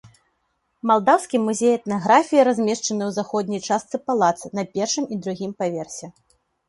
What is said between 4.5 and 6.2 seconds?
на першым і другім паверсе.